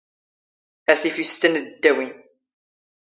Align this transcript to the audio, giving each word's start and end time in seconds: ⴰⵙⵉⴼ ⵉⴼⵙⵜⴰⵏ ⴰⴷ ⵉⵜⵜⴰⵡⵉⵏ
ⴰⵙⵉⴼ 0.93 1.15
ⵉⴼⵙⵜⴰⵏ 1.23 1.53
ⴰⴷ 1.59 1.63
ⵉⵜⵜⴰⵡⵉⵏ 1.69 2.09